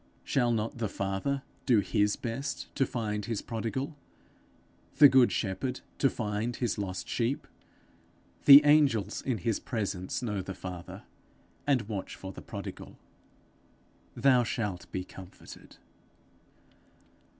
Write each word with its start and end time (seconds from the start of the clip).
Shall 0.23 0.51
not 0.51 0.79
the 0.79 0.89
Father 0.89 1.43
do 1.67 1.79
his 1.79 2.15
best 2.15 2.73
to 2.75 2.87
find 2.87 3.25
his 3.25 3.43
prodigal? 3.43 3.95
the 4.97 5.07
good 5.07 5.31
shepherd 5.31 5.81
to 5.99 6.09
find 6.09 6.55
his 6.55 6.79
lost 6.79 7.07
sheep? 7.07 7.45
The 8.45 8.65
angels 8.65 9.21
in 9.21 9.37
his 9.37 9.59
presence 9.59 10.23
know 10.23 10.41
the 10.41 10.55
Father, 10.55 11.03
and 11.67 11.83
watch 11.83 12.15
for 12.15 12.31
the 12.31 12.41
prodigal. 12.41 12.97
Thou 14.15 14.43
shalt 14.43 14.91
be 14.91 15.03
comforted. 15.03 15.77